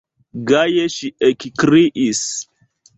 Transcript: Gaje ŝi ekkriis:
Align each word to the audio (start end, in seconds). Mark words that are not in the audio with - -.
Gaje 0.51 0.87
ŝi 0.95 1.13
ekkriis: 1.29 2.27